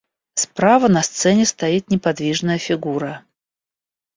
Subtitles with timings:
[0.43, 3.23] Справа на сцене стоит неподвижная фигура.